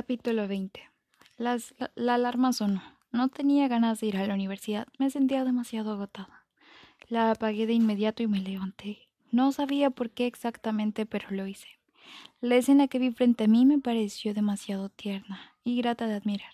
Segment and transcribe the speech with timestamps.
[0.00, 0.82] Capítulo 20.
[1.38, 2.82] Las- la, la alarma sonó.
[3.12, 4.86] No tenía ganas de ir a la universidad.
[4.98, 6.44] Me sentía demasiado agotada.
[7.08, 9.08] La apagué de inmediato y me levanté.
[9.32, 11.68] No sabía por qué exactamente, pero lo hice.
[12.42, 16.52] La escena que vi frente a mí me pareció demasiado tierna y grata de admirar.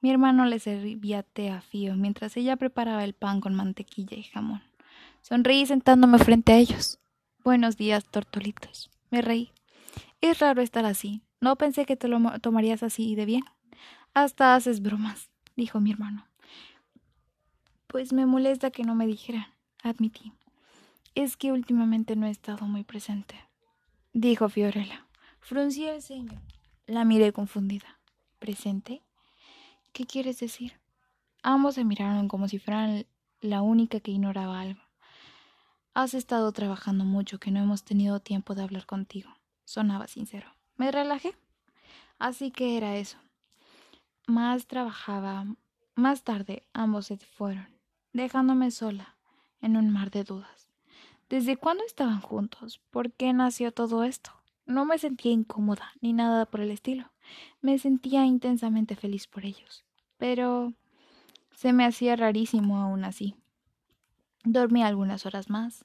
[0.00, 4.22] Mi hermano le servía té a fío mientras ella preparaba el pan con mantequilla y
[4.22, 4.62] jamón.
[5.20, 7.00] Sonreí sentándome frente a ellos.
[7.42, 8.88] Buenos días, tortolitos.
[9.10, 9.50] Me reí.
[10.20, 11.22] Es raro estar así.
[11.42, 13.42] No pensé que te lo tomarías así de bien.
[14.14, 16.24] Hasta haces bromas, dijo mi hermano.
[17.88, 19.46] Pues me molesta que no me dijeran,
[19.82, 20.32] admití.
[21.16, 23.34] Es que últimamente no he estado muy presente,
[24.12, 25.04] dijo Fiorella.
[25.40, 26.40] Fruncí el ceño.
[26.86, 27.98] La miré confundida.
[28.38, 29.02] ¿Presente?
[29.92, 30.78] ¿Qué quieres decir?
[31.42, 33.04] Ambos se miraron como si fueran
[33.40, 34.80] la única que ignoraba algo.
[35.92, 39.30] Has estado trabajando mucho que no hemos tenido tiempo de hablar contigo.
[39.64, 40.46] Sonaba sincero.
[40.82, 41.36] Me relajé.
[42.18, 43.16] Así que era eso.
[44.26, 45.46] Más trabajaba.
[45.94, 47.68] Más tarde ambos se fueron,
[48.12, 49.14] dejándome sola
[49.60, 50.66] en un mar de dudas.
[51.28, 52.80] ¿Desde cuándo estaban juntos?
[52.90, 54.32] ¿Por qué nació todo esto?
[54.66, 57.12] No me sentía incómoda ni nada por el estilo.
[57.60, 59.84] Me sentía intensamente feliz por ellos.
[60.16, 60.72] Pero
[61.54, 63.36] se me hacía rarísimo aún así.
[64.42, 65.84] Dormí algunas horas más,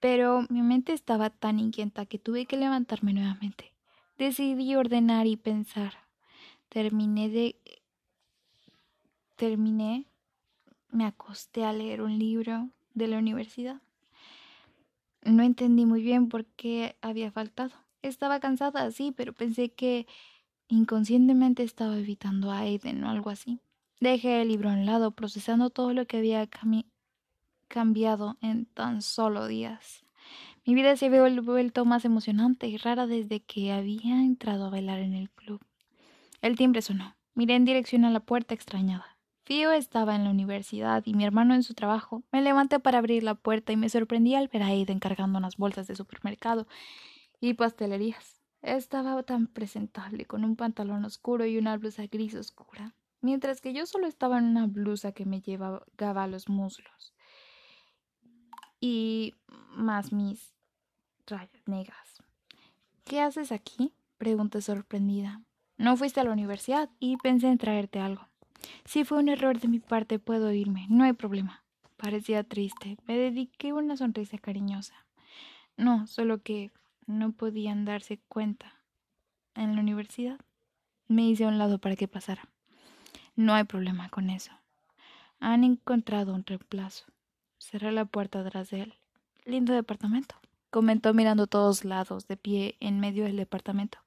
[0.00, 3.71] pero mi mente estaba tan inquieta que tuve que levantarme nuevamente.
[4.18, 5.94] Decidí ordenar y pensar.
[6.68, 7.56] Terminé de...
[9.36, 10.06] Terminé.
[10.90, 13.80] Me acosté a leer un libro de la universidad.
[15.24, 17.72] No entendí muy bien por qué había faltado.
[18.02, 20.06] Estaba cansada, sí, pero pensé que
[20.68, 23.60] inconscientemente estaba evitando a Aiden o algo así.
[24.00, 26.48] Dejé el libro a un lado, procesando todo lo que había
[27.68, 30.04] cambiado en tan solo días.
[30.64, 35.00] Mi vida se había vuelto más emocionante y rara desde que había entrado a bailar
[35.00, 35.60] en el club.
[36.40, 37.16] El timbre sonó.
[37.34, 39.18] Miré en dirección a la puerta extrañada.
[39.44, 42.22] Fío estaba en la universidad y mi hermano en su trabajo.
[42.30, 45.56] Me levanté para abrir la puerta y me sorprendí al ver a Aiden cargando unas
[45.56, 46.68] bolsas de supermercado
[47.40, 48.40] y pastelerías.
[48.60, 53.86] Estaba tan presentable, con un pantalón oscuro y una blusa gris oscura, mientras que yo
[53.86, 57.12] solo estaba en una blusa que me llevaba a los muslos
[58.82, 59.34] y
[59.76, 60.52] más mis
[61.66, 62.22] negras.
[63.04, 63.92] ¿Qué haces aquí?
[64.18, 65.40] pregunté sorprendida.
[65.78, 68.28] No fuiste a la universidad y pensé en traerte algo.
[68.84, 71.64] Si fue un error de mi parte, puedo irme, no hay problema.
[71.96, 72.96] Parecía triste.
[73.06, 74.94] Me dediqué una sonrisa cariñosa.
[75.76, 76.70] No, solo que
[77.06, 78.74] no podían darse cuenta.
[79.54, 80.38] En la universidad.
[81.08, 82.48] Me hice a un lado para que pasara.
[83.36, 84.52] No hay problema con eso.
[85.40, 87.04] Han encontrado un reemplazo.
[87.58, 88.94] Cerré la puerta tras de él.
[89.44, 90.36] Lindo departamento,
[90.72, 93.98] comentó mirando a todos lados, de pie en medio del departamento.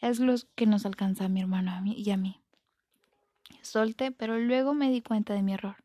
[0.00, 2.40] Es lo que nos alcanza a mi hermano a mí- y a mí.
[3.62, 5.76] Solté, pero luego me di cuenta de mi error.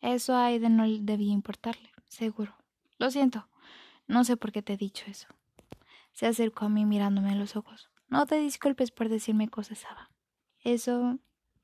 [0.00, 2.56] Eso a Aiden no debía importarle, seguro.
[2.98, 3.46] Lo siento.
[4.06, 5.28] No sé por qué te he dicho eso.
[6.12, 7.90] Se acercó a mí mirándome en los ojos.
[8.08, 10.10] No te disculpes por decirme cosas, Ava.
[10.62, 11.18] Eso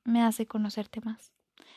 [0.05, 1.33] me hace conocerte más.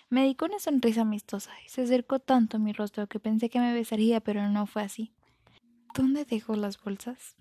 [0.10, 3.60] Me dedicó una sonrisa amistosa y se acercó tanto a mi rostro que pensé que
[3.60, 5.14] me besaría, pero no fue así.
[5.94, 7.36] ¿Dónde dejó las bolsas?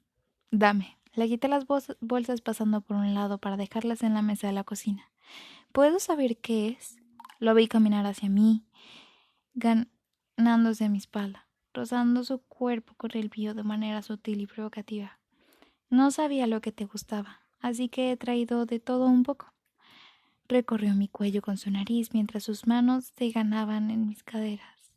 [0.51, 0.99] Dame.
[1.15, 4.65] Le quité las bolsas pasando por un lado para dejarlas en la mesa de la
[4.65, 5.11] cocina.
[5.73, 6.99] ¿Puedo saber qué es?
[7.39, 8.65] Lo vi caminar hacia mí,
[9.55, 15.19] ganándose mi espalda, rozando su cuerpo con el mío de manera sutil y provocativa.
[15.89, 19.53] No sabía lo que te gustaba, así que he traído de todo un poco.
[20.47, 24.95] Recorrió mi cuello con su nariz mientras sus manos se ganaban en mis caderas.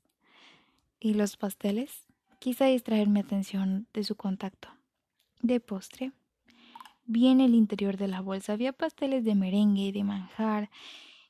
[1.00, 2.05] ¿Y los pasteles?
[2.46, 4.68] Quise distraer mi atención de su contacto.
[5.42, 6.12] De postre.
[7.08, 10.70] Vi en el interior de la bolsa había pasteles de merengue, de manjar,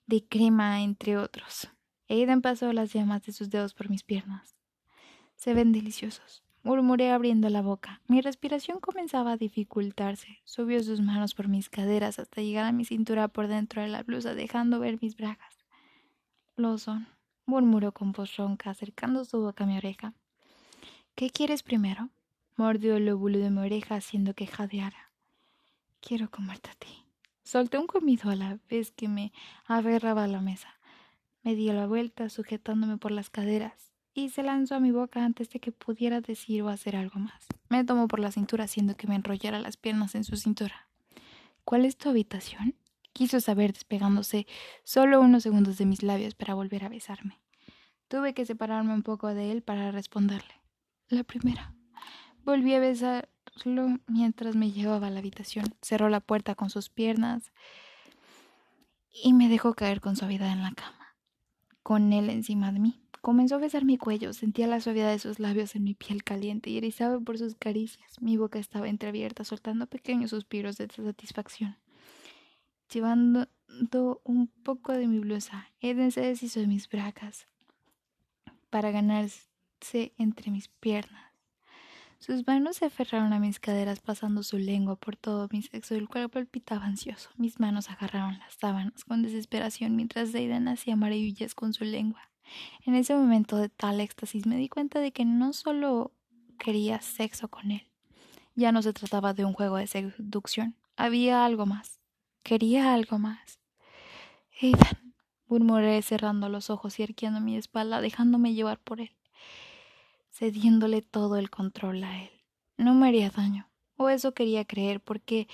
[0.08, 1.70] de crema, entre otros.
[2.10, 4.58] Aiden pasó las llamas de sus dedos por mis piernas.
[5.38, 8.02] Se ven deliciosos, murmuré abriendo la boca.
[8.10, 10.42] Mi respiración comenzaba a dificultarse.
[10.44, 14.04] Subió sus manos por mis caderas hasta llegar a mi cintura por dentro de la
[14.04, 15.64] blusa, dejando ver mis bragas.
[16.58, 17.08] Lo son,
[17.46, 20.14] murmuró con voz ronca, acercando su boca a mi oreja.
[21.16, 22.10] ¿Qué quieres primero?
[22.58, 25.14] Mordió el lóbulo de mi oreja haciendo que jadeara.
[26.02, 27.06] Quiero comerte a ti.
[27.42, 29.32] Solté un comido a la vez que me
[29.66, 30.68] aferraba a la mesa.
[31.42, 35.50] Me dio la vuelta, sujetándome por las caderas, y se lanzó a mi boca antes
[35.52, 37.46] de que pudiera decir o hacer algo más.
[37.70, 40.90] Me tomó por la cintura, haciendo que me enrollara las piernas en su cintura.
[41.64, 42.76] ¿Cuál es tu habitación?
[43.14, 44.48] Quiso saber, despegándose
[44.84, 47.40] solo unos segundos de mis labios para volver a besarme.
[48.10, 50.65] Tuve que separarme un poco de él para responderle.
[51.10, 51.72] La primera.
[52.46, 55.66] Volví a besar solo mientras me llevaba a la habitación.
[55.82, 57.52] Cerró la puerta con sus piernas
[59.12, 61.16] y me dejó caer con suavidad en la cama,
[61.84, 63.02] con él encima de mí.
[63.22, 66.72] Comenzó a besar mi cuello, sentía la suavidad de sus labios en mi piel caliente
[66.72, 68.20] y erizaba por sus caricias.
[68.20, 71.78] Mi boca estaba entreabierta, soltando pequeños suspiros de satisfacción.
[72.92, 73.48] Llevando
[74.24, 77.48] un poco de mi blusa, Eden se deshizo de mis bracas
[78.70, 79.55] para ganarse
[79.94, 81.32] entre mis piernas.
[82.20, 86.08] Sus manos se aferraron a mis caderas pasando su lengua por todo mi sexo, el
[86.08, 87.30] cual palpitaba ansioso.
[87.38, 92.22] Mis manos agarraron las sábanas con desesperación mientras Aidan hacía maravillas con su lengua.
[92.86, 96.14] En ese momento de tal éxtasis me di cuenta de que no solo
[96.58, 97.88] quería sexo con él.
[98.56, 100.76] Ya no se trataba de un juego de seducción.
[100.96, 102.00] Había algo más.
[102.42, 103.60] Quería algo más.
[104.62, 105.14] Aidan,
[105.48, 109.12] murmuré cerrando los ojos y arqueando mi espalda, dejándome llevar por él,
[110.38, 112.32] cediéndole todo el control a él.
[112.78, 115.48] No me haría daño, o eso quería creer, porque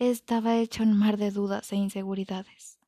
[0.00, 2.80] estaba hecho un mar de dudas e inseguridades.